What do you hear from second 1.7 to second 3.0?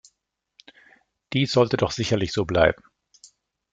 doch sicherlich so bleiben.